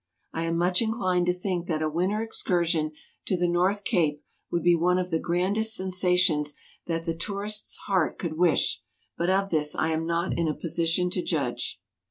[0.33, 2.91] I am much inclined to think that a winter excursion
[3.27, 6.55] to the North Cape would be one of the grandest sensations
[6.87, 7.13] that the.
[7.13, 8.81] tourist's heart could wish,
[9.15, 11.79] but of this I am not in a position to judge.